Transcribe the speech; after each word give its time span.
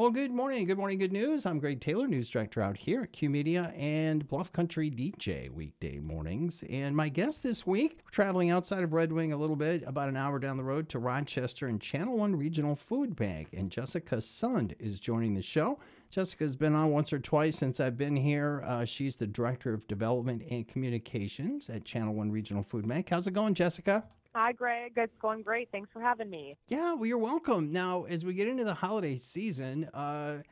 Well, 0.00 0.10
good 0.10 0.30
morning. 0.30 0.64
Good 0.64 0.78
morning. 0.78 0.96
Good 0.96 1.12
news. 1.12 1.44
I'm 1.44 1.58
Greg 1.58 1.78
Taylor, 1.78 2.08
news 2.08 2.30
director 2.30 2.62
out 2.62 2.78
here 2.78 3.02
at 3.02 3.12
Q 3.12 3.28
Media 3.28 3.70
and 3.76 4.26
Bluff 4.26 4.50
Country 4.50 4.90
DJ 4.90 5.50
weekday 5.50 5.98
mornings. 5.98 6.64
And 6.70 6.96
my 6.96 7.10
guest 7.10 7.42
this 7.42 7.66
week, 7.66 8.00
traveling 8.10 8.48
outside 8.48 8.82
of 8.82 8.94
Red 8.94 9.12
Wing 9.12 9.34
a 9.34 9.36
little 9.36 9.56
bit, 9.56 9.84
about 9.86 10.08
an 10.08 10.16
hour 10.16 10.38
down 10.38 10.56
the 10.56 10.64
road 10.64 10.88
to 10.88 10.98
Rochester 10.98 11.66
and 11.66 11.78
Channel 11.82 12.16
One 12.16 12.34
Regional 12.34 12.76
Food 12.76 13.14
Bank. 13.14 13.48
And 13.52 13.70
Jessica 13.70 14.16
Sund 14.16 14.72
is 14.78 15.00
joining 15.00 15.34
the 15.34 15.42
show. 15.42 15.78
Jessica's 16.08 16.56
been 16.56 16.74
on 16.74 16.88
once 16.88 17.12
or 17.12 17.18
twice 17.18 17.58
since 17.58 17.78
I've 17.78 17.98
been 17.98 18.16
here. 18.16 18.64
Uh, 18.66 18.86
she's 18.86 19.16
the 19.16 19.26
director 19.26 19.74
of 19.74 19.86
development 19.86 20.44
and 20.50 20.66
communications 20.66 21.68
at 21.68 21.84
Channel 21.84 22.14
One 22.14 22.30
Regional 22.32 22.62
Food 22.62 22.88
Bank. 22.88 23.10
How's 23.10 23.26
it 23.26 23.34
going, 23.34 23.52
Jessica? 23.52 24.04
Hi, 24.34 24.52
Greg. 24.52 24.92
It's 24.96 25.12
going 25.20 25.42
great. 25.42 25.68
Thanks 25.72 25.90
for 25.92 26.00
having 26.00 26.30
me. 26.30 26.56
Yeah, 26.68 26.94
well, 26.94 27.06
you're 27.06 27.18
welcome. 27.18 27.72
Now, 27.72 28.04
as 28.04 28.24
we 28.24 28.34
get 28.34 28.46
into 28.46 28.62
the 28.62 28.74
holiday 28.74 29.16
season, 29.16 29.86
uh, 29.86 30.42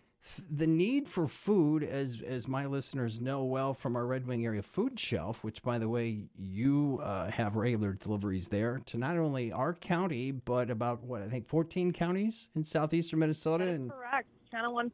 the 0.51 0.67
need 0.67 1.07
for 1.07 1.27
food, 1.27 1.85
as 1.85 2.19
as 2.27 2.49
my 2.49 2.67
listeners 2.67 3.21
know 3.21 3.45
well 3.45 3.73
from 3.73 3.97
our 3.97 4.05
Red 4.05 4.27
Wing 4.27 4.45
area 4.45 4.63
food 4.63 4.99
shelf, 4.99 5.45
which 5.45 5.63
by 5.63 5.79
the 5.79 5.89
way 5.89 6.25
you 6.37 7.01
uh, 7.03 7.31
have 7.31 7.57
regular 7.57 7.93
deliveries 7.93 8.49
there 8.49 8.81
to 8.87 8.99
not 8.99 9.17
only 9.17 9.53
our 9.53 9.75
county 9.75 10.33
but 10.33 10.71
about 10.71 11.03
what 11.05 11.23
I 11.23 11.29
think 11.29 11.47
14 11.47 11.93
counties 11.93 12.49
in 12.57 12.65
southeastern 12.65 13.21
Minnesota. 13.21 13.65
And 13.69 13.91
correct. 13.91 14.29
Channel 14.51 14.75
One 14.75 14.93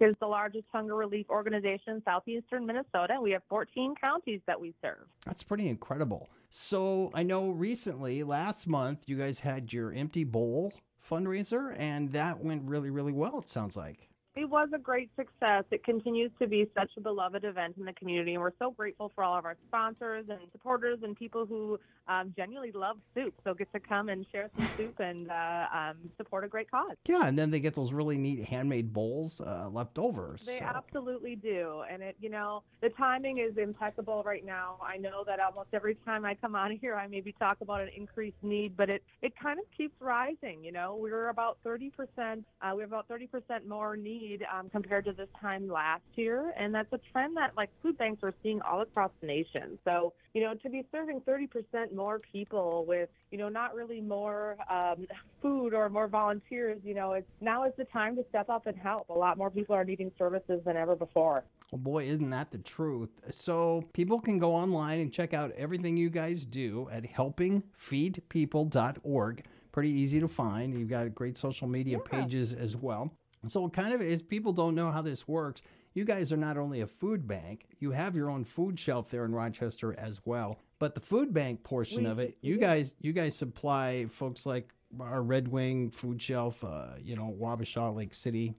is 0.00 0.14
the 0.20 0.26
largest 0.26 0.64
hunger 0.72 0.94
relief 0.94 1.26
organization 1.28 1.94
in 1.94 2.02
southeastern 2.04 2.66
Minnesota. 2.66 3.18
We 3.20 3.32
have 3.32 3.42
14 3.48 3.94
counties 4.02 4.40
that 4.46 4.60
we 4.60 4.74
serve. 4.82 5.06
That's 5.24 5.42
pretty 5.42 5.68
incredible. 5.68 6.28
So 6.50 7.10
I 7.14 7.22
know 7.22 7.50
recently, 7.50 8.22
last 8.22 8.66
month, 8.66 9.00
you 9.06 9.16
guys 9.16 9.40
had 9.40 9.72
your 9.72 9.92
Empty 9.92 10.24
Bowl 10.24 10.72
fundraiser, 11.10 11.74
and 11.78 12.12
that 12.12 12.42
went 12.42 12.62
really, 12.64 12.90
really 12.90 13.12
well, 13.12 13.40
it 13.40 13.48
sounds 13.48 13.76
like. 13.76 14.08
It 14.44 14.50
was 14.50 14.68
a 14.74 14.78
great 14.78 15.08
success. 15.16 15.64
It 15.70 15.84
continues 15.84 16.30
to 16.38 16.46
be 16.46 16.68
such 16.76 16.90
a 16.98 17.00
beloved 17.00 17.44
event 17.44 17.78
in 17.78 17.86
the 17.86 17.94
community, 17.94 18.34
and 18.34 18.42
we're 18.42 18.52
so 18.58 18.72
grateful 18.72 19.10
for 19.14 19.24
all 19.24 19.38
of 19.38 19.46
our 19.46 19.56
sponsors 19.68 20.26
and 20.28 20.38
supporters 20.52 20.98
and 21.02 21.16
people 21.16 21.46
who 21.46 21.80
um, 22.08 22.34
genuinely 22.36 22.70
love 22.70 22.98
soup. 23.14 23.32
So 23.42 23.54
get 23.54 23.72
to 23.72 23.80
come 23.80 24.10
and 24.10 24.26
share 24.30 24.50
some 24.54 24.68
soup 24.76 25.00
and 25.00 25.30
uh, 25.30 25.66
um, 25.72 25.96
support 26.18 26.44
a 26.44 26.48
great 26.48 26.70
cause. 26.70 26.94
Yeah, 27.06 27.26
and 27.26 27.38
then 27.38 27.50
they 27.50 27.58
get 27.58 27.72
those 27.74 27.94
really 27.94 28.18
neat 28.18 28.44
handmade 28.44 28.92
bowls 28.92 29.40
uh, 29.40 29.70
left 29.72 29.98
over. 29.98 30.36
They 30.44 30.58
so. 30.58 30.66
absolutely 30.66 31.36
do, 31.36 31.82
and 31.90 32.02
it 32.02 32.16
you 32.20 32.28
know 32.28 32.64
the 32.82 32.90
timing 32.90 33.38
is 33.38 33.56
impeccable 33.56 34.22
right 34.26 34.44
now. 34.44 34.76
I 34.86 34.98
know 34.98 35.24
that 35.26 35.40
almost 35.40 35.68
every 35.72 35.94
time 36.04 36.26
I 36.26 36.34
come 36.34 36.54
on 36.54 36.76
here, 36.76 36.96
I 36.96 37.06
maybe 37.06 37.32
talk 37.32 37.62
about 37.62 37.80
an 37.80 37.88
increased 37.96 38.42
need, 38.42 38.76
but 38.76 38.90
it 38.90 39.02
it 39.22 39.32
kind 39.42 39.58
of 39.58 39.64
keeps 39.74 39.98
rising. 40.02 40.62
You 40.62 40.72
know, 40.72 40.98
we're 41.00 41.30
about 41.30 41.56
thirty 41.64 41.88
percent. 41.88 42.44
Uh, 42.60 42.72
we 42.76 42.82
have 42.82 42.90
about 42.90 43.08
thirty 43.08 43.26
percent 43.26 43.66
more 43.66 43.96
need 43.96 44.33
um, 44.42 44.70
compared 44.70 45.04
to 45.06 45.12
this 45.12 45.28
time 45.40 45.68
last 45.68 46.02
year, 46.14 46.52
and 46.56 46.74
that's 46.74 46.92
a 46.92 47.00
trend 47.12 47.36
that 47.36 47.52
like 47.56 47.70
food 47.82 47.98
banks 47.98 48.22
are 48.22 48.32
seeing 48.42 48.60
all 48.62 48.80
across 48.80 49.10
the 49.20 49.26
nation. 49.26 49.78
So 49.84 50.14
you 50.34 50.42
know, 50.42 50.54
to 50.54 50.68
be 50.68 50.84
serving 50.90 51.20
30% 51.20 51.94
more 51.94 52.18
people 52.18 52.84
with 52.86 53.08
you 53.30 53.38
know 53.38 53.48
not 53.48 53.74
really 53.74 54.00
more 54.00 54.56
um, 54.70 55.06
food 55.40 55.74
or 55.74 55.88
more 55.88 56.08
volunteers, 56.08 56.80
you 56.84 56.94
know, 56.94 57.12
it's 57.12 57.26
now 57.40 57.64
is 57.64 57.72
the 57.76 57.84
time 57.84 58.16
to 58.16 58.24
step 58.30 58.48
up 58.48 58.66
and 58.66 58.76
help. 58.76 59.08
A 59.10 59.12
lot 59.12 59.38
more 59.38 59.50
people 59.50 59.74
are 59.74 59.84
needing 59.84 60.10
services 60.18 60.60
than 60.64 60.76
ever 60.76 60.96
before. 60.96 61.44
Well, 61.70 61.80
boy, 61.80 62.08
isn't 62.08 62.30
that 62.30 62.50
the 62.50 62.58
truth? 62.58 63.10
So 63.30 63.84
people 63.92 64.20
can 64.20 64.38
go 64.38 64.54
online 64.54 65.00
and 65.00 65.12
check 65.12 65.34
out 65.34 65.50
everything 65.52 65.96
you 65.96 66.10
guys 66.10 66.44
do 66.44 66.88
at 66.92 67.02
helpingfeedpeople.org. 67.02 69.44
Pretty 69.72 69.90
easy 69.90 70.20
to 70.20 70.28
find. 70.28 70.72
You've 70.72 70.88
got 70.88 71.12
great 71.14 71.36
social 71.36 71.66
media 71.66 71.98
yeah. 71.98 72.20
pages 72.20 72.54
as 72.54 72.76
well. 72.76 73.12
So, 73.48 73.68
kind 73.68 73.92
of 73.92 74.02
as 74.02 74.22
people 74.22 74.52
don't 74.52 74.74
know 74.74 74.90
how 74.90 75.02
this 75.02 75.26
works, 75.28 75.62
you 75.94 76.04
guys 76.04 76.32
are 76.32 76.36
not 76.36 76.56
only 76.56 76.80
a 76.80 76.86
food 76.86 77.26
bank, 77.26 77.66
you 77.78 77.92
have 77.92 78.16
your 78.16 78.28
own 78.28 78.44
food 78.44 78.78
shelf 78.78 79.10
there 79.10 79.24
in 79.24 79.32
Rochester 79.32 79.94
as 79.98 80.20
well. 80.24 80.58
But 80.78 80.94
the 80.94 81.00
food 81.00 81.32
bank 81.32 81.62
portion 81.62 82.04
we, 82.04 82.10
of 82.10 82.18
it, 82.18 82.36
you 82.40 82.58
guys, 82.58 82.94
you 83.00 83.12
guys 83.12 83.36
supply 83.36 84.06
folks 84.10 84.44
like 84.44 84.72
our 85.00 85.22
Red 85.22 85.48
Wing 85.48 85.90
food 85.90 86.20
shelf, 86.20 86.62
uh, 86.64 86.88
you 87.02 87.16
know, 87.16 87.34
Wabasha, 87.40 87.94
Lake 87.94 88.12
City, 88.12 88.54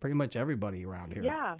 pretty 0.00 0.14
much 0.14 0.34
everybody 0.34 0.84
around 0.84 1.12
here. 1.12 1.22
Yeah, 1.22 1.56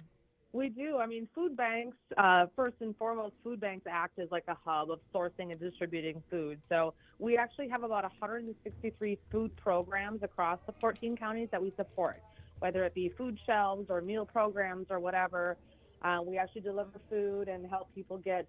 we 0.51 0.69
do. 0.69 0.97
I 0.97 1.05
mean, 1.05 1.27
food 1.35 1.55
banks, 1.55 1.97
uh, 2.17 2.47
first 2.55 2.77
and 2.81 2.97
foremost, 2.97 3.35
food 3.43 3.59
banks 3.59 3.85
act 3.89 4.17
as 4.17 4.29
like 4.31 4.45
a 4.47 4.57
hub 4.65 4.89
of 4.89 4.99
sourcing 5.13 5.51
and 5.51 5.59
distributing 5.59 6.23
food. 6.29 6.59
So 6.69 6.95
we 7.19 7.37
actually 7.37 7.69
have 7.69 7.83
about 7.83 8.03
163 8.03 9.19
food 9.31 9.55
programs 9.55 10.23
across 10.23 10.59
the 10.65 10.73
14 10.79 11.15
counties 11.17 11.49
that 11.51 11.61
we 11.61 11.71
support 11.77 12.21
whether 12.59 12.83
it 12.83 12.93
be 12.93 13.09
food 13.09 13.39
shelves 13.45 13.87
or 13.89 14.01
meal 14.01 14.25
programs 14.25 14.87
or 14.89 14.99
whatever. 14.99 15.57
Uh, 16.01 16.19
we 16.25 16.37
actually 16.37 16.61
deliver 16.61 16.91
food 17.09 17.47
and 17.47 17.67
help 17.69 17.93
people 17.93 18.17
get 18.17 18.47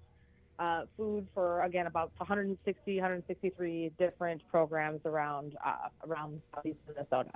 uh, 0.59 0.83
food 0.97 1.27
for 1.35 1.63
again 1.63 1.87
about 1.87 2.13
160, 2.19 2.97
163 2.97 3.93
different 3.99 4.43
programs 4.51 5.01
around 5.05 5.57
uh, 5.65 5.89
around 6.07 6.41
Southeast 6.55 6.79
Minnesota. 6.87 7.31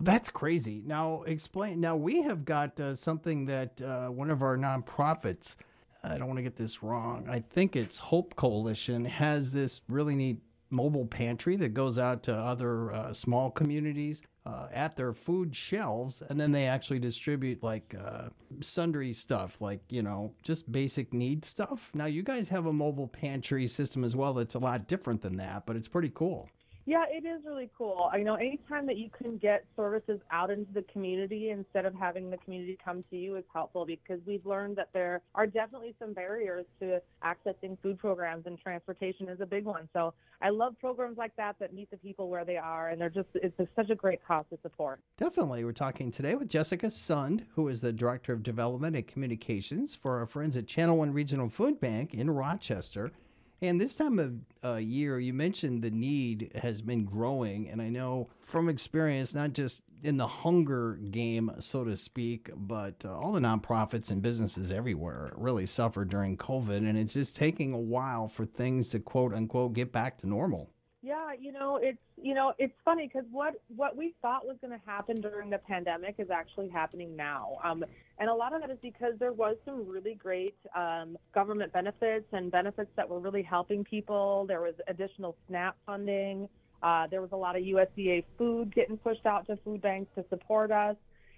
That's 0.00 0.28
crazy. 0.28 0.82
Now 0.84 1.22
explain. 1.22 1.80
Now 1.80 1.96
we 1.96 2.22
have 2.22 2.44
got 2.44 2.78
uh, 2.78 2.94
something 2.94 3.46
that 3.46 3.80
uh, 3.80 4.08
one 4.08 4.30
of 4.30 4.42
our 4.42 4.56
nonprofits. 4.56 5.56
I 6.04 6.16
don't 6.16 6.28
want 6.28 6.38
to 6.38 6.42
get 6.42 6.54
this 6.54 6.82
wrong. 6.82 7.26
I 7.28 7.40
think 7.40 7.74
it's 7.74 7.98
Hope 7.98 8.36
Coalition 8.36 9.04
has 9.04 9.52
this 9.52 9.80
really 9.88 10.14
neat 10.14 10.40
mobile 10.70 11.06
pantry 11.06 11.56
that 11.56 11.70
goes 11.70 11.98
out 11.98 12.22
to 12.24 12.34
other 12.34 12.92
uh, 12.92 13.12
small 13.12 13.50
communities 13.50 14.22
uh, 14.48 14.68
at 14.72 14.96
their 14.96 15.12
food 15.12 15.54
shelves, 15.54 16.22
and 16.28 16.40
then 16.40 16.50
they 16.52 16.66
actually 16.66 16.98
distribute 16.98 17.62
like 17.62 17.94
uh, 18.02 18.28
sundry 18.60 19.12
stuff, 19.12 19.60
like 19.60 19.80
you 19.90 20.02
know, 20.02 20.32
just 20.42 20.70
basic 20.72 21.12
need 21.12 21.44
stuff. 21.44 21.90
Now, 21.94 22.06
you 22.06 22.22
guys 22.22 22.48
have 22.48 22.66
a 22.66 22.72
mobile 22.72 23.08
pantry 23.08 23.66
system 23.66 24.04
as 24.04 24.16
well 24.16 24.32
that's 24.32 24.54
a 24.54 24.58
lot 24.58 24.88
different 24.88 25.20
than 25.20 25.36
that, 25.36 25.66
but 25.66 25.76
it's 25.76 25.88
pretty 25.88 26.10
cool. 26.14 26.48
Yeah, 26.88 27.04
it 27.10 27.26
is 27.26 27.42
really 27.44 27.68
cool. 27.76 28.08
I 28.10 28.22
know, 28.22 28.36
anytime 28.36 28.86
that 28.86 28.96
you 28.96 29.10
can 29.10 29.36
get 29.36 29.62
services 29.76 30.20
out 30.30 30.50
into 30.50 30.72
the 30.72 30.80
community 30.90 31.50
instead 31.50 31.84
of 31.84 31.94
having 31.94 32.30
the 32.30 32.38
community 32.38 32.78
come 32.82 33.04
to 33.10 33.16
you 33.18 33.36
is 33.36 33.44
helpful 33.52 33.84
because 33.84 34.20
we've 34.26 34.46
learned 34.46 34.76
that 34.76 34.88
there 34.94 35.20
are 35.34 35.46
definitely 35.46 35.94
some 35.98 36.14
barriers 36.14 36.64
to 36.80 37.02
accessing 37.22 37.76
food 37.82 37.98
programs 37.98 38.46
and 38.46 38.58
transportation 38.58 39.28
is 39.28 39.38
a 39.42 39.44
big 39.44 39.66
one. 39.66 39.86
So 39.92 40.14
I 40.40 40.48
love 40.48 40.76
programs 40.80 41.18
like 41.18 41.36
that 41.36 41.56
that 41.58 41.74
meet 41.74 41.90
the 41.90 41.98
people 41.98 42.30
where 42.30 42.46
they 42.46 42.56
are 42.56 42.88
and 42.88 42.98
they're 42.98 43.10
just 43.10 43.28
it's 43.34 43.60
a, 43.60 43.68
such 43.76 43.90
a 43.90 43.94
great 43.94 44.26
cause 44.26 44.46
to 44.48 44.58
support. 44.62 44.98
Definitely. 45.18 45.64
We're 45.66 45.72
talking 45.72 46.10
today 46.10 46.36
with 46.36 46.48
Jessica 46.48 46.86
Sund, 46.86 47.42
who 47.54 47.68
is 47.68 47.82
the 47.82 47.92
Director 47.92 48.32
of 48.32 48.42
Development 48.42 48.96
and 48.96 49.06
Communications 49.06 49.94
for 49.94 50.18
our 50.18 50.26
friends 50.26 50.56
at 50.56 50.66
Channel 50.66 50.96
One 50.96 51.12
Regional 51.12 51.50
Food 51.50 51.80
Bank 51.80 52.14
in 52.14 52.30
Rochester. 52.30 53.12
And 53.60 53.80
this 53.80 53.94
time 53.94 54.18
of 54.18 54.34
uh, 54.64 54.76
year, 54.76 55.18
you 55.18 55.32
mentioned 55.32 55.82
the 55.82 55.90
need 55.90 56.52
has 56.62 56.80
been 56.80 57.04
growing. 57.04 57.68
And 57.68 57.82
I 57.82 57.88
know 57.88 58.28
from 58.40 58.68
experience, 58.68 59.34
not 59.34 59.52
just 59.52 59.82
in 60.02 60.16
the 60.16 60.26
hunger 60.28 60.94
game, 61.10 61.50
so 61.58 61.82
to 61.84 61.96
speak, 61.96 62.50
but 62.54 63.04
uh, 63.04 63.18
all 63.18 63.32
the 63.32 63.40
nonprofits 63.40 64.12
and 64.12 64.22
businesses 64.22 64.70
everywhere 64.70 65.32
really 65.36 65.66
suffered 65.66 66.08
during 66.08 66.36
COVID. 66.36 66.88
And 66.88 66.96
it's 66.96 67.14
just 67.14 67.34
taking 67.34 67.72
a 67.72 67.78
while 67.78 68.28
for 68.28 68.46
things 68.46 68.88
to 68.90 69.00
quote 69.00 69.34
unquote 69.34 69.72
get 69.72 69.90
back 69.90 70.18
to 70.18 70.28
normal. 70.28 70.70
Yeah, 71.00 71.32
you 71.38 71.52
know, 71.52 71.78
it's 71.80 71.98
you 72.20 72.34
know, 72.34 72.54
it's 72.58 72.74
funny 72.84 73.06
because 73.06 73.24
what 73.30 73.54
what 73.76 73.96
we 73.96 74.14
thought 74.20 74.44
was 74.44 74.56
going 74.60 74.72
to 74.72 74.84
happen 74.84 75.20
during 75.20 75.48
the 75.48 75.58
pandemic 75.58 76.16
is 76.18 76.28
actually 76.28 76.68
happening 76.68 77.14
now, 77.14 77.52
um, 77.62 77.84
and 78.18 78.28
a 78.28 78.34
lot 78.34 78.52
of 78.52 78.62
that 78.62 78.70
is 78.70 78.78
because 78.82 79.12
there 79.20 79.32
was 79.32 79.56
some 79.64 79.86
really 79.86 80.14
great 80.14 80.56
um, 80.74 81.16
government 81.32 81.72
benefits 81.72 82.26
and 82.32 82.50
benefits 82.50 82.90
that 82.96 83.08
were 83.08 83.20
really 83.20 83.44
helping 83.44 83.84
people. 83.84 84.44
There 84.48 84.60
was 84.60 84.74
additional 84.88 85.36
SNAP 85.46 85.76
funding. 85.86 86.48
Uh, 86.82 87.06
there 87.06 87.20
was 87.20 87.30
a 87.30 87.36
lot 87.36 87.54
of 87.54 87.62
USDA 87.62 88.24
food 88.36 88.74
getting 88.74 88.96
pushed 88.96 89.24
out 89.24 89.46
to 89.46 89.56
food 89.58 89.80
banks 89.80 90.10
to 90.16 90.24
support 90.28 90.72
us, 90.72 90.96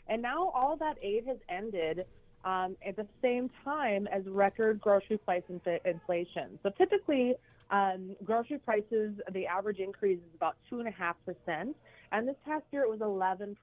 and 0.08 0.22
now 0.22 0.48
all 0.54 0.76
that 0.76 0.96
aid 1.02 1.26
has 1.26 1.38
ended. 1.50 2.06
Um, 2.42 2.78
at 2.86 2.96
the 2.96 3.06
same 3.20 3.50
time 3.66 4.06
as 4.06 4.24
record 4.24 4.80
grocery 4.80 5.18
price 5.18 5.42
inflation. 5.84 6.58
So 6.62 6.70
typically, 6.70 7.34
um, 7.70 8.16
grocery 8.24 8.58
prices, 8.58 9.14
the 9.32 9.46
average 9.46 9.78
increase 9.78 10.18
is 10.18 10.34
about 10.34 10.56
2.5%. 10.70 11.74
And 12.12 12.28
this 12.28 12.36
past 12.44 12.64
year 12.72 12.82
it 12.82 12.90
was 12.90 12.98
11%. 12.98 13.54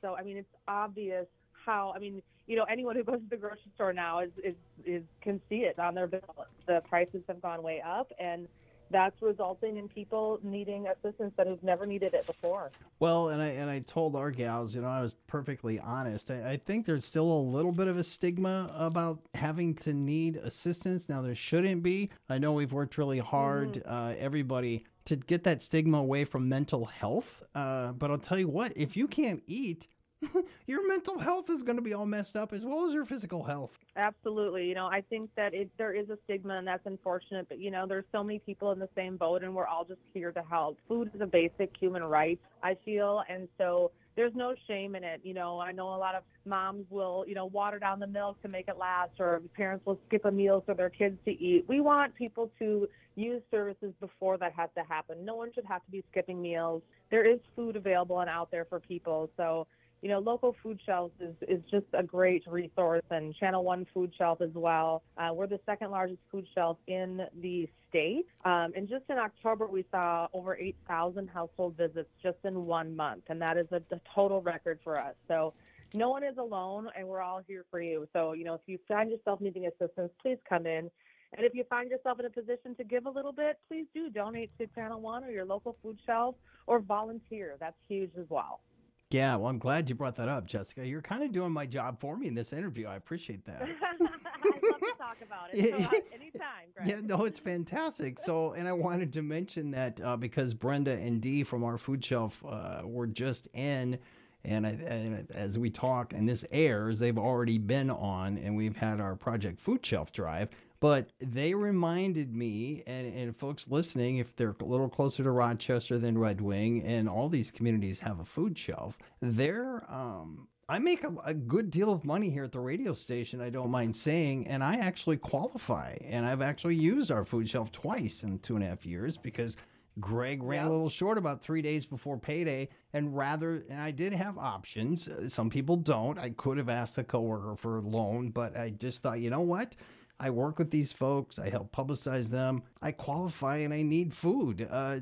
So, 0.00 0.14
I 0.14 0.22
mean, 0.22 0.36
it's 0.36 0.54
obvious 0.68 1.26
how, 1.52 1.92
I 1.94 1.98
mean, 1.98 2.22
you 2.46 2.56
know, 2.56 2.64
anyone 2.64 2.96
who 2.96 3.04
goes 3.04 3.18
to 3.18 3.26
the 3.28 3.36
grocery 3.36 3.70
store 3.74 3.92
now 3.92 4.20
is, 4.20 4.30
is, 4.42 4.54
is 4.84 5.02
can 5.20 5.40
see 5.48 5.58
it 5.58 5.78
on 5.78 5.94
their 5.94 6.06
bill. 6.06 6.20
The 6.66 6.82
prices 6.88 7.22
have 7.28 7.42
gone 7.42 7.62
way 7.62 7.82
up. 7.84 8.10
And 8.18 8.46
that's 8.90 9.20
resulting 9.22 9.76
in 9.76 9.88
people 9.88 10.38
needing 10.42 10.86
assistance 10.88 11.32
that 11.36 11.46
have 11.46 11.62
never 11.62 11.86
needed 11.86 12.14
it 12.14 12.26
before. 12.26 12.70
Well, 12.98 13.28
and 13.28 13.40
I 13.40 13.48
and 13.48 13.70
I 13.70 13.80
told 13.80 14.16
our 14.16 14.30
gals, 14.30 14.74
you 14.74 14.82
know, 14.82 14.88
I 14.88 15.00
was 15.00 15.14
perfectly 15.26 15.78
honest. 15.78 16.30
I, 16.30 16.50
I, 16.50 16.56
think 16.56 16.86
there's 16.86 17.04
still 17.04 17.30
a 17.30 17.40
little 17.40 17.72
bit 17.72 17.88
of 17.88 17.96
a 17.96 18.02
stigma 18.02 18.70
about 18.74 19.20
having 19.34 19.74
to 19.76 19.92
need 19.92 20.36
assistance. 20.36 21.08
Now 21.08 21.22
there 21.22 21.34
shouldn't 21.34 21.82
be. 21.82 22.10
I 22.28 22.38
know 22.38 22.52
we've 22.52 22.72
worked 22.72 22.98
really 22.98 23.18
hard, 23.18 23.74
mm-hmm. 23.74 23.92
uh, 23.92 24.14
everybody, 24.18 24.84
to 25.06 25.16
get 25.16 25.44
that 25.44 25.62
stigma 25.62 25.98
away 25.98 26.24
from 26.24 26.48
mental 26.48 26.84
health. 26.84 27.42
Uh, 27.54 27.92
but 27.92 28.10
I'll 28.10 28.18
tell 28.18 28.38
you 28.38 28.48
what, 28.48 28.72
if 28.76 28.96
you 28.96 29.08
can't 29.08 29.42
eat, 29.46 29.86
your 30.66 30.86
mental 30.86 31.18
health 31.18 31.50
is 31.50 31.62
going 31.62 31.76
to 31.76 31.82
be 31.82 31.94
all 31.94 32.06
messed 32.06 32.36
up 32.36 32.52
as 32.52 32.64
well 32.64 32.86
as 32.86 32.92
your 32.92 33.04
physical 33.04 33.42
health. 33.42 33.78
Absolutely. 33.96 34.66
You 34.66 34.74
know, 34.74 34.86
I 34.86 35.00
think 35.00 35.30
that 35.36 35.54
it, 35.54 35.70
there 35.78 35.94
is 35.94 36.10
a 36.10 36.18
stigma 36.24 36.58
and 36.58 36.66
that's 36.66 36.86
unfortunate, 36.86 37.48
but 37.48 37.58
you 37.58 37.70
know, 37.70 37.86
there's 37.86 38.04
so 38.12 38.22
many 38.22 38.38
people 38.38 38.72
in 38.72 38.78
the 38.78 38.88
same 38.94 39.16
boat 39.16 39.42
and 39.42 39.54
we're 39.54 39.66
all 39.66 39.84
just 39.84 40.00
here 40.12 40.32
to 40.32 40.42
help. 40.42 40.78
Food 40.88 41.10
is 41.14 41.20
a 41.20 41.26
basic 41.26 41.72
human 41.78 42.02
right, 42.04 42.38
I 42.62 42.76
feel, 42.84 43.22
and 43.28 43.48
so 43.58 43.92
there's 44.16 44.34
no 44.34 44.54
shame 44.66 44.94
in 44.96 45.04
it. 45.04 45.20
You 45.24 45.34
know, 45.34 45.60
I 45.60 45.72
know 45.72 45.94
a 45.94 45.96
lot 45.96 46.14
of 46.14 46.22
moms 46.44 46.84
will, 46.90 47.24
you 47.26 47.34
know, 47.34 47.46
water 47.46 47.78
down 47.78 48.00
the 48.00 48.06
milk 48.06 48.40
to 48.42 48.48
make 48.48 48.68
it 48.68 48.76
last, 48.76 49.12
or 49.18 49.40
parents 49.56 49.86
will 49.86 49.98
skip 50.08 50.24
a 50.24 50.30
meal 50.30 50.62
for 50.66 50.74
their 50.74 50.90
kids 50.90 51.16
to 51.24 51.30
eat. 51.30 51.64
We 51.68 51.80
want 51.80 52.14
people 52.14 52.50
to 52.58 52.88
use 53.14 53.42
services 53.50 53.92
before 54.00 54.36
that 54.38 54.52
has 54.52 54.70
to 54.76 54.82
happen. 54.84 55.24
No 55.24 55.34
one 55.36 55.52
should 55.54 55.64
have 55.64 55.84
to 55.84 55.90
be 55.90 56.04
skipping 56.10 56.40
meals. 56.42 56.82
There 57.10 57.24
is 57.24 57.38
food 57.56 57.76
available 57.76 58.20
and 58.20 58.28
out 58.28 58.50
there 58.50 58.64
for 58.64 58.80
people. 58.80 59.30
So, 59.36 59.66
you 60.02 60.08
know, 60.08 60.18
local 60.18 60.56
food 60.62 60.80
shelves 60.84 61.12
is, 61.20 61.34
is 61.46 61.60
just 61.70 61.86
a 61.92 62.02
great 62.02 62.46
resource, 62.46 63.02
and 63.10 63.34
Channel 63.34 63.64
One 63.64 63.86
Food 63.92 64.12
Shelf 64.16 64.40
as 64.40 64.50
well. 64.54 65.02
Uh, 65.18 65.30
we're 65.34 65.46
the 65.46 65.60
second 65.66 65.90
largest 65.90 66.20
food 66.30 66.46
shelf 66.54 66.78
in 66.86 67.20
the 67.40 67.68
state. 67.88 68.26
Um, 68.44 68.72
and 68.74 68.88
just 68.88 69.04
in 69.10 69.18
October, 69.18 69.66
we 69.66 69.84
saw 69.90 70.28
over 70.32 70.56
8,000 70.56 71.28
household 71.28 71.76
visits 71.76 72.08
just 72.22 72.38
in 72.44 72.64
one 72.64 72.96
month, 72.96 73.24
and 73.28 73.42
that 73.42 73.58
is 73.58 73.66
a, 73.72 73.82
a 73.94 74.00
total 74.14 74.40
record 74.40 74.78
for 74.82 74.98
us. 74.98 75.14
So, 75.28 75.52
no 75.92 76.08
one 76.08 76.22
is 76.22 76.38
alone, 76.38 76.88
and 76.96 77.08
we're 77.08 77.20
all 77.20 77.42
here 77.48 77.64
for 77.68 77.82
you. 77.82 78.06
So, 78.12 78.32
you 78.32 78.44
know, 78.44 78.54
if 78.54 78.60
you 78.66 78.78
find 78.86 79.10
yourself 79.10 79.40
needing 79.40 79.66
assistance, 79.66 80.12
please 80.22 80.38
come 80.48 80.64
in. 80.64 80.88
And 81.36 81.46
if 81.46 81.54
you 81.54 81.64
find 81.68 81.90
yourself 81.90 82.20
in 82.20 82.26
a 82.26 82.30
position 82.30 82.74
to 82.76 82.84
give 82.84 83.06
a 83.06 83.10
little 83.10 83.32
bit, 83.32 83.58
please 83.68 83.86
do 83.92 84.08
donate 84.08 84.50
to 84.58 84.66
Channel 84.68 85.00
One 85.00 85.24
or 85.24 85.30
your 85.30 85.44
local 85.44 85.76
food 85.82 85.98
shelf 86.06 86.36
or 86.66 86.78
volunteer. 86.78 87.56
That's 87.58 87.76
huge 87.88 88.10
as 88.18 88.26
well. 88.28 88.60
Yeah, 89.10 89.34
well, 89.34 89.50
I'm 89.50 89.58
glad 89.58 89.88
you 89.88 89.96
brought 89.96 90.14
that 90.16 90.28
up, 90.28 90.46
Jessica. 90.46 90.86
You're 90.86 91.02
kind 91.02 91.24
of 91.24 91.32
doing 91.32 91.50
my 91.50 91.66
job 91.66 91.98
for 91.98 92.16
me 92.16 92.28
in 92.28 92.34
this 92.34 92.52
interview. 92.52 92.86
I 92.86 92.94
appreciate 92.94 93.44
that. 93.46 93.62
I'd 93.62 94.00
love 94.00 94.80
to 94.80 94.94
talk 94.96 95.16
about 95.20 95.48
it. 95.52 95.70
So, 95.70 95.76
uh, 95.76 96.00
anytime, 96.14 96.68
Greg. 96.76 96.88
Yeah, 96.88 97.00
no, 97.02 97.24
it's 97.24 97.40
fantastic. 97.40 98.20
So, 98.20 98.52
and 98.52 98.68
I 98.68 98.72
wanted 98.72 99.12
to 99.14 99.22
mention 99.22 99.72
that 99.72 100.00
uh, 100.00 100.16
because 100.16 100.54
Brenda 100.54 100.92
and 100.92 101.20
Dee 101.20 101.42
from 101.42 101.64
our 101.64 101.76
food 101.76 102.04
shelf 102.04 102.42
uh, 102.48 102.82
were 102.84 103.08
just 103.08 103.48
in, 103.52 103.98
and, 104.44 104.64
I, 104.64 104.70
and 104.70 105.26
as 105.32 105.58
we 105.58 105.70
talk 105.70 106.12
and 106.12 106.28
this 106.28 106.44
airs, 106.52 107.00
they've 107.00 107.18
already 107.18 107.58
been 107.58 107.90
on, 107.90 108.38
and 108.38 108.56
we've 108.56 108.76
had 108.76 109.00
our 109.00 109.16
Project 109.16 109.60
Food 109.60 109.84
Shelf 109.84 110.12
Drive. 110.12 110.50
But 110.80 111.12
they 111.20 111.52
reminded 111.52 112.34
me, 112.34 112.82
and, 112.86 113.14
and 113.14 113.36
folks 113.36 113.68
listening, 113.68 114.16
if 114.16 114.34
they're 114.34 114.56
a 114.58 114.64
little 114.64 114.88
closer 114.88 115.22
to 115.22 115.30
Rochester 115.30 115.98
than 115.98 116.16
Red 116.16 116.40
Wing, 116.40 116.82
and 116.84 117.08
all 117.08 117.28
these 117.28 117.50
communities 117.50 118.00
have 118.00 118.18
a 118.18 118.24
food 118.24 118.58
shelf, 118.58 118.96
they're 119.20 119.84
um, 119.92 120.48
I 120.70 120.78
make 120.78 121.02
a, 121.02 121.12
a, 121.24 121.34
good 121.34 121.68
deal 121.68 121.90
of 121.90 122.04
money 122.04 122.30
here 122.30 122.44
at 122.44 122.52
the 122.52 122.60
radio 122.60 122.92
station, 122.92 123.40
I 123.40 123.50
don't 123.50 123.72
mind 123.72 123.96
saying, 123.96 124.46
and 124.46 124.62
I 124.62 124.76
actually 124.76 125.16
qualify. 125.16 125.96
And 126.04 126.24
I've 126.24 126.42
actually 126.42 126.76
used 126.76 127.10
our 127.10 127.24
food 127.24 127.48
shelf 127.48 127.72
twice 127.72 128.22
in 128.22 128.38
two 128.38 128.54
and 128.54 128.64
a 128.64 128.68
half 128.68 128.86
years 128.86 129.16
because 129.16 129.56
Greg 129.98 130.44
ran 130.44 130.62
yep. 130.62 130.68
a 130.68 130.72
little 130.72 130.88
short 130.88 131.18
about 131.18 131.42
three 131.42 131.60
days 131.60 131.86
before 131.86 132.18
payday. 132.18 132.68
And 132.92 133.16
rather, 133.16 133.64
and 133.68 133.80
I 133.80 133.90
did 133.90 134.12
have 134.12 134.38
options. 134.38 135.08
Some 135.26 135.50
people 135.50 135.74
don't. 135.74 136.20
I 136.20 136.30
could 136.30 136.56
have 136.56 136.68
asked 136.68 136.98
a 136.98 137.02
coworker 137.02 137.56
for 137.56 137.78
a 137.78 137.82
loan, 137.82 138.30
but 138.30 138.56
I 138.56 138.70
just 138.70 139.02
thought, 139.02 139.18
you 139.18 139.28
know 139.28 139.40
what? 139.40 139.74
I 140.20 140.28
work 140.28 140.58
with 140.58 140.70
these 140.70 140.92
folks. 140.92 141.38
I 141.38 141.48
help 141.48 141.72
publicize 141.72 142.28
them. 142.28 142.62
I 142.82 142.92
qualify 142.92 143.56
and 143.58 143.72
I 143.72 143.80
need 143.80 144.12
food. 144.12 144.68
Uh, 144.70 145.00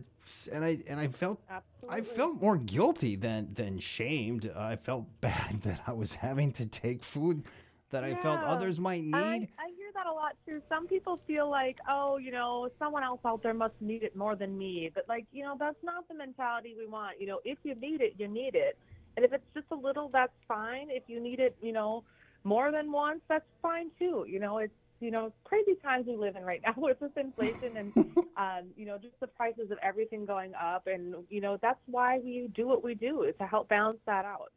and 0.53 0.65
I 0.65 0.79
and 0.87 1.01
I 1.01 1.09
felt 1.09 1.41
Absolutely. 1.51 1.99
I 1.99 2.03
felt 2.03 2.41
more 2.41 2.57
guilty 2.57 3.17
than 3.17 3.49
than 3.53 3.81
shamed. 3.81 4.51
I 4.57 4.77
felt 4.77 5.07
bad 5.21 5.63
that 5.63 5.83
I 5.87 5.93
was 5.93 6.15
having 6.15 6.53
to 6.53 6.67
take 6.67 7.03
food 7.03 7.43
that 7.91 8.05
yeah. 8.05 8.17
I 8.17 8.23
felt 8.23 8.41
others 8.41 8.79
might 8.79 9.03
need. 9.03 9.15
I, 9.15 9.49
I 9.59 9.69
hear 9.77 9.91
that 9.95 10.07
a 10.07 10.13
lot 10.13 10.37
too. 10.47 10.63
Some 10.69 10.87
people 10.87 11.19
feel 11.27 11.51
like, 11.51 11.79
oh, 11.89 12.19
you 12.19 12.31
know, 12.31 12.69
someone 12.79 13.03
else 13.03 13.21
out 13.25 13.43
there 13.43 13.55
must 13.55 13.75
need 13.81 14.05
it 14.05 14.15
more 14.15 14.37
than 14.37 14.57
me. 14.57 14.91
But 14.95 15.07
like, 15.09 15.27
you 15.33 15.43
know, 15.43 15.57
that's 15.59 15.83
not 15.83 16.07
the 16.07 16.15
mentality 16.15 16.75
we 16.79 16.87
want. 16.87 17.21
You 17.21 17.27
know, 17.27 17.41
if 17.45 17.59
you 17.65 17.75
need 17.75 18.03
it, 18.03 18.15
you 18.19 18.29
need 18.29 18.55
it. 18.55 18.79
And 19.17 19.25
if 19.25 19.33
it's 19.33 19.47
just 19.53 19.67
a 19.73 19.75
little, 19.75 20.11
that's 20.13 20.37
fine. 20.47 20.89
If 20.91 21.05
you 21.09 21.19
need 21.19 21.41
it, 21.41 21.57
you 21.61 21.73
know, 21.73 22.05
more 22.45 22.71
than 22.71 22.93
once, 22.93 23.21
that's 23.29 23.49
fine 23.61 23.91
too. 23.99 24.25
You 24.29 24.39
know, 24.39 24.59
it's 24.59 24.73
you 25.01 25.11
know, 25.11 25.33
crazy 25.45 25.75
times 25.83 26.07
we 26.07 26.17
live 26.17 26.37
in 26.37 26.45
right 26.45 26.61
now 26.65 26.75
with 26.77 27.01
this 27.01 27.11
inflation 27.17 27.77
and, 27.77 27.93
um, 28.37 28.71
you 28.77 28.87
know, 28.87 28.99
just 28.99 29.19
the 29.21 29.27
prices 29.27 29.71
of 29.71 29.79
everything 29.83 30.25
going 30.25 30.55
up. 30.55 30.87
And, 30.87 31.15
you 31.31 31.41
know, 31.41 31.59
that's 31.61 31.81
why 31.87 32.19
we 32.19 32.49
do 32.55 32.67
what 32.67 32.83
we 32.83 32.95
do 32.95 33.23
is 33.23 33.35
to 33.39 33.47
help 33.47 33.69
balance 33.69 34.01
that 34.07 34.25
out. 34.25 34.53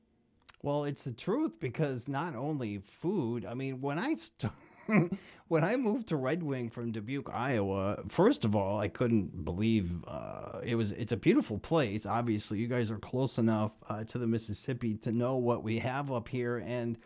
Well, 0.64 0.84
it's 0.84 1.04
the 1.04 1.12
truth 1.12 1.60
because 1.60 2.08
not 2.08 2.36
only 2.36 2.80
food, 2.80 3.46
I 3.46 3.56
mean, 3.56 3.82
when 3.82 3.98
I 3.98 4.14
st- 4.14 4.52
when 5.48 5.64
I 5.64 5.76
moved 5.76 6.08
to 6.10 6.18
Red 6.18 6.44
Wing 6.44 6.70
from 6.70 6.92
Dubuque, 6.92 7.30
Iowa, 7.34 8.00
first 8.08 8.46
of 8.46 8.56
all, 8.56 8.80
I 8.80 8.88
couldn't 8.88 9.44
believe 9.44 10.04
uh, 10.08 10.60
it 10.64 10.76
was. 10.76 10.92
It's 10.92 11.12
a 11.12 11.18
beautiful 11.18 11.58
place. 11.58 12.06
Obviously, 12.06 12.60
you 12.60 12.68
guys 12.68 12.92
are 12.92 12.98
close 12.98 13.38
enough 13.38 13.72
uh, 13.90 14.04
to 14.06 14.18
the 14.18 14.28
Mississippi 14.28 14.96
to 14.98 15.12
know 15.12 15.38
what 15.38 15.64
we 15.64 15.80
have 15.80 16.12
up 16.12 16.28
here, 16.28 16.58
and 16.58 16.98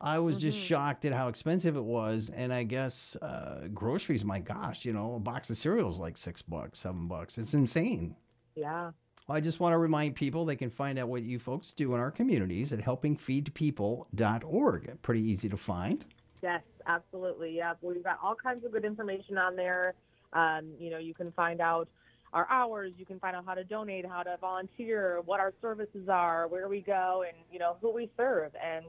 I 0.00 0.18
was 0.18 0.38
just 0.38 0.56
mm-hmm. 0.56 0.66
shocked 0.66 1.04
at 1.04 1.12
how 1.12 1.28
expensive 1.28 1.76
it 1.76 1.84
was. 1.84 2.30
And 2.34 2.52
I 2.52 2.62
guess 2.62 3.16
uh, 3.16 3.68
groceries, 3.74 4.24
my 4.24 4.38
gosh, 4.40 4.84
you 4.84 4.92
know, 4.92 5.14
a 5.14 5.18
box 5.18 5.50
of 5.50 5.56
cereal 5.56 5.90
is 5.90 5.98
like 5.98 6.16
six 6.16 6.42
bucks, 6.42 6.78
seven 6.78 7.06
bucks. 7.06 7.36
It's 7.36 7.54
insane. 7.54 8.14
Yeah. 8.54 8.92
Well, 9.26 9.36
I 9.36 9.40
just 9.40 9.60
want 9.60 9.74
to 9.74 9.78
remind 9.78 10.16
people 10.16 10.44
they 10.44 10.56
can 10.56 10.70
find 10.70 10.98
out 10.98 11.08
what 11.08 11.22
you 11.22 11.38
folks 11.38 11.72
do 11.72 11.94
in 11.94 12.00
our 12.00 12.10
communities 12.10 12.72
at 12.72 12.80
helpingfeedpeople.org. 12.80 15.02
Pretty 15.02 15.20
easy 15.20 15.48
to 15.48 15.56
find. 15.56 16.04
Yes, 16.42 16.62
absolutely. 16.86 17.56
Yeah, 17.56 17.74
we've 17.82 18.02
got 18.02 18.18
all 18.22 18.34
kinds 18.34 18.64
of 18.64 18.72
good 18.72 18.86
information 18.86 19.36
on 19.36 19.54
there. 19.54 19.92
Um, 20.32 20.70
you 20.78 20.88
know, 20.90 20.98
you 20.98 21.12
can 21.12 21.30
find 21.32 21.60
out 21.60 21.88
our 22.32 22.48
hours, 22.48 22.92
you 22.96 23.04
can 23.04 23.18
find 23.18 23.34
out 23.36 23.44
how 23.44 23.52
to 23.54 23.64
donate, 23.64 24.06
how 24.06 24.22
to 24.22 24.36
volunteer, 24.40 25.20
what 25.24 25.40
our 25.40 25.52
services 25.60 26.08
are, 26.08 26.46
where 26.48 26.68
we 26.68 26.80
go, 26.80 27.24
and 27.26 27.36
you 27.52 27.58
know 27.58 27.76
who 27.80 27.92
we 27.92 28.08
serve. 28.16 28.52
And 28.64 28.86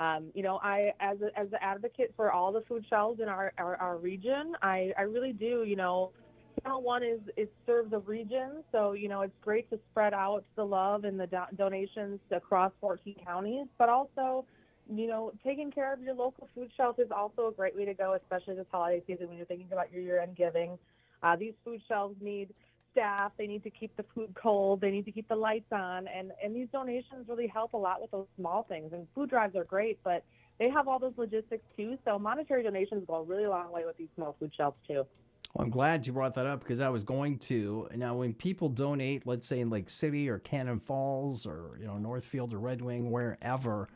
um, 0.00 0.30
you 0.34 0.42
know, 0.42 0.58
I 0.62 0.94
as 0.98 1.18
a, 1.20 1.38
as 1.38 1.48
an 1.48 1.58
advocate 1.60 2.14
for 2.16 2.32
all 2.32 2.52
the 2.52 2.62
food 2.62 2.86
shelves 2.88 3.20
in 3.20 3.28
our 3.28 3.52
our, 3.58 3.76
our 3.76 3.98
region, 3.98 4.54
I, 4.62 4.92
I 4.98 5.02
really 5.02 5.34
do. 5.34 5.64
You 5.64 5.76
know, 5.76 6.10
Channel 6.62 6.82
One 6.82 7.02
is 7.02 7.20
is 7.36 7.48
serves 7.66 7.92
a 7.92 7.98
region, 7.98 8.64
so 8.72 8.92
you 8.92 9.08
know 9.08 9.20
it's 9.20 9.36
great 9.44 9.68
to 9.70 9.78
spread 9.90 10.14
out 10.14 10.42
the 10.56 10.64
love 10.64 11.04
and 11.04 11.20
the 11.20 11.26
do- 11.26 11.54
donations 11.54 12.18
across 12.30 12.72
14 12.80 13.14
counties, 13.24 13.66
but 13.78 13.88
also. 13.88 14.46
You 14.92 15.06
know, 15.06 15.30
taking 15.44 15.70
care 15.70 15.92
of 15.92 16.02
your 16.02 16.14
local 16.14 16.48
food 16.52 16.68
shelf 16.76 16.98
is 16.98 17.12
also 17.16 17.46
a 17.46 17.52
great 17.52 17.76
way 17.76 17.84
to 17.84 17.94
go, 17.94 18.14
especially 18.14 18.56
this 18.56 18.66
holiday 18.72 19.00
season 19.06 19.28
when 19.28 19.36
you're 19.36 19.46
thinking 19.46 19.68
about 19.70 19.92
your 19.92 20.02
year-end 20.02 20.34
giving. 20.34 20.76
Uh, 21.22 21.36
these 21.36 21.52
food 21.64 21.80
shelves 21.86 22.16
need 22.20 22.48
staff. 22.92 23.32
They 23.38 23.46
need 23.46 23.62
to 23.64 23.70
keep 23.70 23.96
the 23.96 24.04
food 24.14 24.34
cold. 24.34 24.80
They 24.80 24.90
need 24.90 25.04
to 25.06 25.12
keep 25.12 25.28
the 25.28 25.36
lights 25.36 25.72
on. 25.72 26.08
And, 26.08 26.32
and 26.42 26.54
these 26.54 26.68
donations 26.72 27.28
really 27.28 27.46
help 27.46 27.72
a 27.74 27.76
lot 27.76 28.00
with 28.00 28.10
those 28.10 28.26
small 28.36 28.64
things. 28.64 28.92
And 28.92 29.06
food 29.14 29.30
drives 29.30 29.56
are 29.56 29.64
great, 29.64 29.98
but 30.04 30.24
they 30.58 30.68
have 30.70 30.88
all 30.88 30.98
those 30.98 31.14
logistics 31.16 31.64
too. 31.76 31.96
So 32.04 32.18
monetary 32.18 32.62
donations 32.62 33.04
go 33.06 33.16
a 33.16 33.22
really 33.22 33.46
long 33.46 33.72
way 33.72 33.84
with 33.86 33.96
these 33.96 34.08
small 34.14 34.36
food 34.38 34.52
shelves 34.56 34.76
too. 34.86 35.06
Well, 35.54 35.64
I'm 35.64 35.70
glad 35.70 36.06
you 36.06 36.12
brought 36.12 36.34
that 36.34 36.46
up 36.46 36.60
because 36.60 36.80
I 36.80 36.90
was 36.90 37.02
going 37.02 37.38
to. 37.38 37.88
Now, 37.96 38.14
when 38.14 38.34
people 38.34 38.68
donate, 38.68 39.26
let's 39.26 39.46
say 39.46 39.60
in 39.60 39.70
Lake 39.70 39.90
City 39.90 40.28
or 40.28 40.38
Cannon 40.38 40.78
Falls 40.78 41.44
or 41.46 41.76
you 41.80 41.86
know 41.86 41.98
Northfield 41.98 42.54
or 42.54 42.58
Red 42.58 42.82
Wing, 42.82 43.10
wherever, 43.10 43.88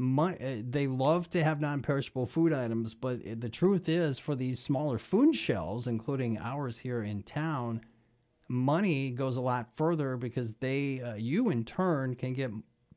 uh, 0.00 0.32
they 0.38 0.86
love 0.86 1.28
to 1.30 1.44
have 1.44 1.60
non-perishable 1.60 2.26
food 2.26 2.52
items. 2.52 2.94
But 2.94 3.40
the 3.40 3.48
truth 3.50 3.90
is, 3.90 4.18
for 4.18 4.34
these 4.34 4.58
smaller 4.58 4.96
food 4.96 5.34
shelves, 5.34 5.86
including 5.86 6.38
ours 6.38 6.78
here 6.78 7.02
in 7.02 7.22
town, 7.22 7.82
money 8.48 9.10
goes 9.10 9.36
a 9.36 9.40
lot 9.40 9.68
further 9.74 10.16
because 10.16 10.54
they 10.54 11.00
uh, 11.00 11.14
you 11.14 11.50
in 11.50 11.64
turn 11.64 12.14
can 12.14 12.32
get 12.32 12.50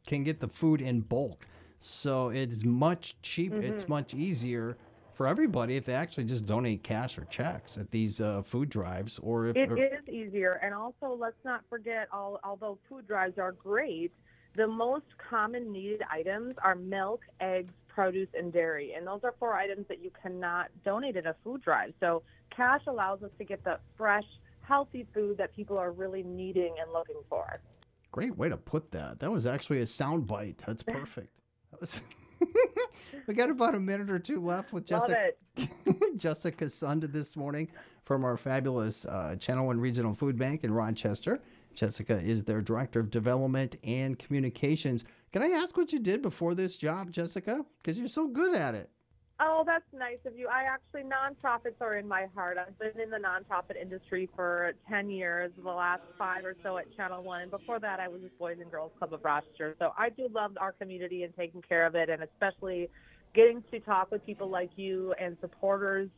can 0.07 0.23
get 0.23 0.39
the 0.39 0.47
food 0.47 0.81
in 0.81 1.01
bulk. 1.01 1.47
So 1.79 2.29
it's 2.29 2.63
much 2.63 3.15
cheaper 3.21 3.57
mm-hmm. 3.57 3.73
it's 3.73 3.87
much 3.87 4.13
easier 4.13 4.77
for 5.13 5.27
everybody 5.27 5.75
if 5.75 5.85
they 5.85 5.93
actually 5.93 6.23
just 6.23 6.45
donate 6.45 6.83
cash 6.83 7.17
or 7.17 7.25
checks 7.25 7.77
at 7.77 7.91
these 7.91 8.21
uh, 8.21 8.41
food 8.41 8.69
drives 8.69 9.19
or 9.19 9.47
if 9.47 9.55
it 9.55 9.71
is 9.71 10.07
easier. 10.07 10.59
And 10.63 10.73
also 10.73 11.17
let's 11.17 11.43
not 11.43 11.61
forget 11.69 12.07
all, 12.11 12.39
although 12.43 12.77
food 12.87 13.07
drives 13.07 13.37
are 13.37 13.51
great 13.51 14.13
the 14.55 14.67
most 14.67 15.05
common 15.17 15.71
needed 15.71 16.01
items 16.11 16.55
are 16.63 16.75
milk 16.75 17.21
eggs 17.39 17.71
produce 17.87 18.29
and 18.33 18.51
dairy. 18.51 18.93
And 18.93 19.05
those 19.05 19.21
are 19.23 19.33
four 19.39 19.53
items 19.53 19.87
that 19.87 20.03
you 20.03 20.11
cannot 20.21 20.67
donate 20.83 21.17
at 21.17 21.25
a 21.25 21.35
food 21.43 21.61
drive. 21.61 21.93
So 21.99 22.23
cash 22.55 22.81
allows 22.87 23.23
us 23.23 23.31
to 23.37 23.43
get 23.43 23.63
the 23.63 23.79
fresh 23.97 24.25
healthy 24.69 25.05
food 25.13 25.37
that 25.39 25.53
people 25.53 25.77
are 25.77 25.91
really 25.91 26.23
needing 26.23 26.75
and 26.79 26.93
looking 26.93 27.21
for. 27.27 27.59
Great 28.11 28.37
way 28.37 28.49
to 28.49 28.57
put 28.57 28.91
that. 28.91 29.19
That 29.19 29.31
was 29.31 29.45
actually 29.47 29.81
a 29.81 29.85
sound 29.85 30.27
bite. 30.27 30.63
That's 30.65 30.83
perfect. 30.99 31.33
That 31.71 31.81
was. 31.81 31.99
we 33.27 33.33
got 33.33 33.49
about 33.49 33.75
a 33.75 33.79
minute 33.79 34.09
or 34.09 34.19
two 34.19 34.39
left 34.39 34.71
with 34.71 34.85
Jessica. 34.85 35.31
Jessica 36.15 36.69
Sunda 36.69 37.07
this 37.07 37.35
morning 37.35 37.67
from 38.05 38.23
our 38.23 38.37
fabulous 38.37 39.05
uh, 39.05 39.35
Channel 39.37 39.67
One 39.67 39.79
Regional 39.79 40.13
Food 40.13 40.37
Bank 40.37 40.63
in 40.63 40.71
Rochester. 40.71 41.41
Jessica 41.73 42.17
is 42.17 42.43
their 42.43 42.61
director 42.61 42.99
of 42.99 43.09
development 43.09 43.75
and 43.83 44.17
communications. 44.17 45.03
Can 45.33 45.43
I 45.43 45.49
ask 45.49 45.75
what 45.75 45.91
you 45.91 45.99
did 45.99 46.21
before 46.21 46.55
this 46.55 46.77
job, 46.77 47.11
Jessica? 47.11 47.65
Because 47.77 47.99
you're 47.99 48.07
so 48.07 48.27
good 48.27 48.55
at 48.55 48.73
it. 48.73 48.89
Oh, 49.41 49.63
that's 49.65 49.85
nice 49.93 50.17
of 50.25 50.37
you. 50.37 50.49
I 50.49 50.63
actually, 50.63 51.03
nonprofits 51.03 51.79
are 51.79 51.95
in 51.97 52.05
my 52.05 52.27
heart. 52.35 52.57
I've 52.57 52.77
been 52.77 53.01
in 53.01 53.09
the 53.09 53.17
nonprofit 53.17 53.81
industry 53.81 54.27
for 54.35 54.73
10 54.89 55.09
years, 55.09 55.51
the 55.63 55.69
last 55.69 56.01
five 56.17 56.43
or 56.43 56.55
so 56.61 56.77
at 56.77 56.93
Channel 56.97 57.23
One. 57.23 57.49
Before 57.49 57.79
that, 57.79 58.01
I 58.01 58.09
was 58.09 58.21
with 58.21 58.37
Boys 58.37 58.57
and 58.59 58.69
Girls 58.69 58.91
Club 58.99 59.13
of 59.13 59.23
Rochester. 59.23 59.75
So 59.79 59.91
I 59.97 60.09
do 60.09 60.27
love 60.33 60.57
our 60.59 60.73
community 60.73 61.23
and 61.23 61.33
taking 61.37 61.61
care 61.61 61.85
of 61.85 61.95
it, 61.95 62.09
and 62.09 62.21
especially 62.21 62.89
getting 63.33 63.63
to 63.71 63.79
talk 63.79 64.11
with 64.11 64.25
people 64.25 64.49
like 64.49 64.71
you 64.75 65.13
and 65.21 65.37
supporters. 65.39 66.09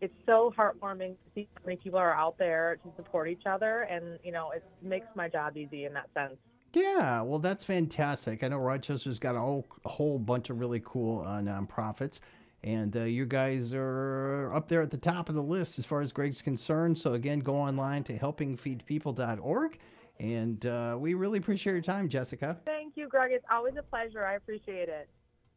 It's 0.00 0.14
so 0.24 0.50
heartwarming 0.56 1.10
to 1.10 1.30
see 1.34 1.48
how 1.54 1.62
many 1.66 1.76
people 1.76 1.98
are 1.98 2.14
out 2.14 2.38
there 2.38 2.78
to 2.82 2.90
support 2.96 3.28
each 3.28 3.44
other, 3.44 3.82
and 3.82 4.18
you 4.24 4.32
know, 4.32 4.52
it 4.52 4.64
makes 4.80 5.06
my 5.14 5.28
job 5.28 5.58
easy 5.58 5.84
in 5.84 5.92
that 5.92 6.08
sense. 6.14 6.38
Yeah, 6.72 7.20
well, 7.22 7.40
that's 7.40 7.64
fantastic. 7.64 8.42
I 8.42 8.48
know 8.48 8.58
Rochester's 8.58 9.18
got 9.18 9.34
a 9.34 9.40
whole, 9.40 9.66
a 9.84 9.88
whole 9.88 10.18
bunch 10.18 10.48
of 10.50 10.60
really 10.60 10.80
cool 10.82 11.22
uh, 11.26 11.40
nonprofits. 11.40 12.20
And 12.62 12.94
uh, 12.94 13.04
you 13.04 13.24
guys 13.24 13.72
are 13.72 14.52
up 14.54 14.68
there 14.68 14.82
at 14.82 14.90
the 14.90 14.98
top 14.98 15.28
of 15.28 15.34
the 15.34 15.42
list 15.42 15.78
as 15.78 15.86
far 15.86 16.00
as 16.02 16.12
Greg's 16.12 16.42
concerned. 16.42 16.98
So, 16.98 17.14
again, 17.14 17.40
go 17.40 17.56
online 17.56 18.04
to 18.04 18.18
helpingfeedpeople.org. 18.18 19.78
And 20.18 20.66
uh, 20.66 20.96
we 20.98 21.14
really 21.14 21.38
appreciate 21.38 21.72
your 21.72 21.80
time, 21.80 22.08
Jessica. 22.08 22.58
Thank 22.66 22.96
you, 22.96 23.08
Greg. 23.08 23.32
It's 23.32 23.46
always 23.50 23.76
a 23.78 23.82
pleasure. 23.82 24.26
I 24.26 24.34
appreciate 24.34 24.90
it. 24.90 25.08